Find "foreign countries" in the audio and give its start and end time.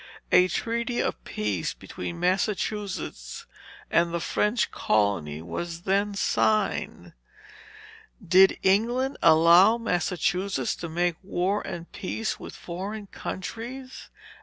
12.55-14.09